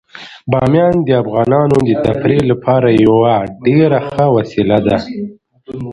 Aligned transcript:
بامیان 0.51 0.95
د 1.07 1.09
افغانانو 1.23 1.77
د 1.87 1.89
تفریح 2.05 2.41
لپاره 2.51 2.87
یوه 3.05 3.35
ډیره 3.65 3.99
ښه 4.09 4.25
وسیله 4.37 4.77
ده. 4.87 4.97